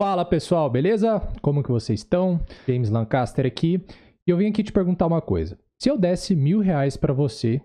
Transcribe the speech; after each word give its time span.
Fala 0.00 0.24
pessoal, 0.24 0.70
beleza? 0.70 1.20
Como 1.42 1.62
que 1.62 1.70
vocês 1.70 2.00
estão? 2.00 2.40
James 2.66 2.88
Lancaster 2.88 3.44
aqui. 3.44 3.84
E 4.26 4.30
eu 4.30 4.38
vim 4.38 4.48
aqui 4.48 4.62
te 4.62 4.72
perguntar 4.72 5.06
uma 5.06 5.20
coisa. 5.20 5.58
Se 5.78 5.90
eu 5.90 5.98
desse 5.98 6.34
mil 6.34 6.60
reais 6.60 6.96
para 6.96 7.12
você, 7.12 7.60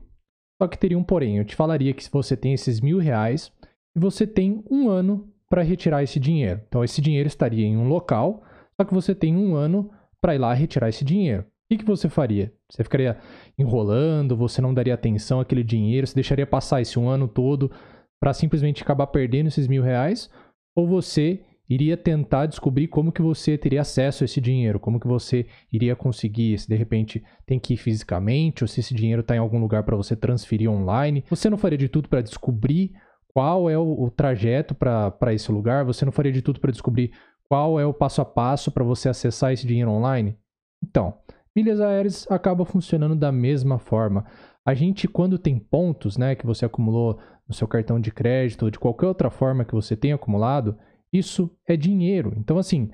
só 0.62 0.68
que 0.68 0.78
teria 0.78 1.00
um 1.00 1.04
porém. 1.04 1.38
Eu 1.38 1.46
te 1.46 1.56
falaria 1.56 1.94
que 1.94 2.04
você 2.12 2.36
tem 2.36 2.52
esses 2.52 2.82
mil 2.82 2.98
reais 2.98 3.54
e 3.96 4.00
você 4.02 4.28
tem 4.28 4.62
um 4.70 4.90
ano 4.90 5.32
para 5.50 5.62
retirar 5.62 6.04
esse 6.04 6.20
dinheiro. 6.20 6.60
Então 6.68 6.84
esse 6.84 7.00
dinheiro 7.00 7.26
estaria 7.26 7.66
em 7.66 7.78
um 7.78 7.88
local, 7.88 8.44
só 8.76 8.86
que 8.86 8.94
você 8.94 9.16
tem 9.16 9.34
um 9.38 9.56
ano 9.56 9.90
para 10.20 10.36
ir 10.36 10.40
lá 10.40 10.54
retirar 10.54 10.90
esse 10.90 11.06
dinheiro. 11.06 11.44
O 11.44 11.46
que, 11.70 11.78
que 11.78 11.86
você 11.86 12.10
faria? 12.10 12.52
Você 12.70 12.84
ficaria 12.84 13.18
enrolando, 13.58 14.36
você 14.36 14.62
não 14.62 14.74
daria 14.74 14.94
atenção 14.94 15.40
àquele 15.40 15.64
dinheiro, 15.64 16.06
você 16.06 16.16
deixaria 16.16 16.46
passar 16.46 16.82
esse 16.82 17.00
um 17.00 17.08
ano 17.08 17.30
todo 17.30 17.72
para 18.20 18.34
simplesmente 18.34 18.84
acabar 18.84 19.08
perdendo 19.08 19.48
esses 19.48 19.70
mil 19.70 19.82
reais? 19.82 20.30
Ou 20.76 20.86
você 20.86 21.40
iria 21.70 21.98
tentar 21.98 22.46
descobrir 22.46 22.88
como 22.88 23.12
que 23.12 23.22
você 23.22 23.58
teria 23.58 23.82
acesso 23.82 24.24
a 24.24 24.26
esse 24.26 24.40
dinheiro, 24.40 24.80
como 24.80 25.00
que 25.00 25.08
você 25.08 25.46
iria 25.72 25.96
conseguir, 25.96 26.58
se 26.60 26.68
de 26.68 26.76
repente 26.76 27.24
tem 27.46 27.60
que 27.60 27.74
ir 27.74 27.78
fisicamente, 27.78 28.64
ou 28.64 28.68
se 28.68 28.80
esse 28.80 28.94
dinheiro 28.94 29.22
está 29.22 29.36
em 29.36 29.40
algum 29.40 29.60
lugar 29.60 29.84
para 29.84 29.96
você 29.96 30.16
transferir 30.16 30.70
online. 30.70 31.24
Você 31.30 31.50
não 31.50 31.58
faria 31.58 31.78
de 31.78 31.90
tudo 31.90 32.08
para 32.08 32.22
descobrir 32.22 32.92
qual 33.34 33.70
é 33.70 33.78
o, 33.78 34.04
o 34.04 34.10
trajeto 34.10 34.74
para 34.74 35.34
esse 35.34 35.52
lugar? 35.52 35.84
Você 35.86 36.06
não 36.06 36.12
faria 36.12 36.32
de 36.32 36.42
tudo 36.42 36.60
para 36.60 36.72
descobrir 36.72 37.12
qual 37.50 37.80
é 37.80 37.86
o 37.86 37.94
passo 37.94 38.22
a 38.22 38.26
passo 38.26 38.72
para 38.72 38.84
você 38.84 39.10
acessar 39.10 39.52
esse 39.52 39.68
dinheiro 39.68 39.92
online? 39.92 40.38
Então, 40.84 41.16
milhas 41.56 41.82
aéreas 41.82 42.26
acaba 42.30 42.66
funcionando 42.66 43.16
da 43.16 43.32
mesma 43.32 43.78
forma. 43.78 44.26
A 44.66 44.74
gente, 44.74 45.08
quando 45.08 45.38
tem 45.38 45.60
pontos 45.60 46.18
né, 46.18 46.34
que 46.34 46.46
você 46.46 46.66
acumulou 46.66 47.20
no 47.48 47.54
seu 47.54 47.68
cartão 47.68 48.00
de 48.00 48.12
crédito 48.12 48.64
ou 48.64 48.72
de 48.72 48.80
qualquer 48.80 49.08
outra 49.08 49.30
forma 49.30 49.64
que 49.64 49.76
você 49.76 49.96
tenha 49.96 50.16
acumulado, 50.16 50.78
isso 51.12 51.50
é 51.68 51.76
dinheiro. 51.76 52.34
Então, 52.38 52.58
assim, 52.58 52.90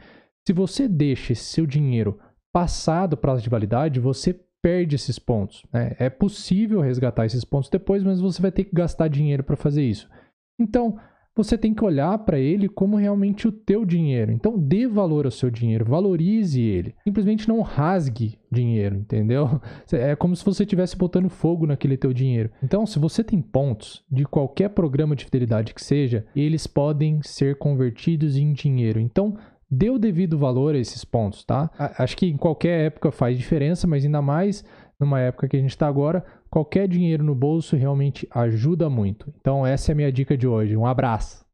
se 0.47 0.53
você 0.53 0.87
deixa 0.87 1.33
esse 1.33 1.43
seu 1.43 1.65
dinheiro 1.65 2.19
passar 2.51 3.07
do 3.07 3.17
prazo 3.17 3.41
de 3.41 3.49
validade, 3.49 3.99
você 3.99 4.39
perde 4.61 4.95
esses 4.95 5.17
pontos. 5.17 5.65
Né? 5.73 5.95
É 5.97 6.09
possível 6.09 6.81
resgatar 6.81 7.25
esses 7.25 7.43
pontos 7.43 7.69
depois, 7.69 8.03
mas 8.03 8.19
você 8.19 8.41
vai 8.41 8.51
ter 8.51 8.65
que 8.65 8.75
gastar 8.75 9.07
dinheiro 9.07 9.43
para 9.43 9.55
fazer 9.55 9.83
isso. 9.83 10.09
Então, 10.59 10.99
você 11.35 11.57
tem 11.57 11.73
que 11.73 11.83
olhar 11.83 12.17
para 12.19 12.39
ele 12.39 12.67
como 12.67 12.97
realmente 12.97 13.47
o 13.47 13.51
teu 13.51 13.85
dinheiro. 13.85 14.31
Então, 14.31 14.57
dê 14.57 14.87
valor 14.87 15.25
ao 15.25 15.31
seu 15.31 15.49
dinheiro, 15.49 15.85
valorize 15.85 16.61
ele. 16.61 16.95
Simplesmente 17.03 17.47
não 17.47 17.61
rasgue 17.61 18.37
dinheiro, 18.51 18.95
entendeu? 18.95 19.61
É 19.91 20.15
como 20.15 20.35
se 20.35 20.45
você 20.45 20.63
estivesse 20.63 20.95
botando 20.95 21.29
fogo 21.29 21.65
naquele 21.65 21.97
teu 21.97 22.13
dinheiro. 22.13 22.49
Então, 22.63 22.85
se 22.85 22.97
você 22.97 23.23
tem 23.23 23.41
pontos 23.41 24.03
de 24.09 24.23
qualquer 24.25 24.69
programa 24.69 25.15
de 25.15 25.25
fidelidade 25.25 25.73
que 25.73 25.83
seja, 25.83 26.25
eles 26.35 26.65
podem 26.65 27.21
ser 27.21 27.57
convertidos 27.57 28.37
em 28.37 28.53
dinheiro. 28.53 28.99
Então, 28.99 29.37
dê 29.71 29.89
o 29.89 29.97
devido 29.97 30.37
valor 30.37 30.75
a 30.75 30.77
esses 30.77 31.05
pontos, 31.05 31.45
tá? 31.45 31.71
Acho 31.97 32.17
que 32.17 32.25
em 32.25 32.35
qualquer 32.35 32.87
época 32.87 33.09
faz 33.09 33.37
diferença, 33.37 33.87
mas 33.87 34.03
ainda 34.03 34.21
mais 34.21 34.65
numa 35.01 35.19
época 35.19 35.47
que 35.47 35.57
a 35.57 35.59
gente 35.59 35.71
está 35.71 35.87
agora, 35.87 36.23
qualquer 36.49 36.87
dinheiro 36.87 37.23
no 37.23 37.35
bolso 37.35 37.75
realmente 37.75 38.27
ajuda 38.31 38.89
muito. 38.89 39.33
Então, 39.41 39.65
essa 39.65 39.91
é 39.91 39.93
a 39.93 39.95
minha 39.95 40.11
dica 40.11 40.37
de 40.37 40.47
hoje. 40.47 40.77
Um 40.77 40.85
abraço! 40.85 41.45